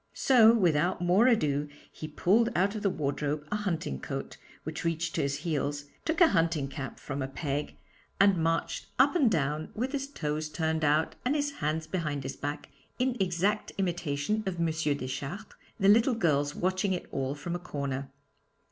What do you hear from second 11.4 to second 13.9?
hands behind his back, in exact